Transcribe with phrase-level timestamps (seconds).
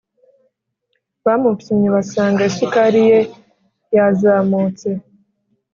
[1.25, 3.19] Bamupimye basanga isukari ye
[3.95, 4.87] yazamutse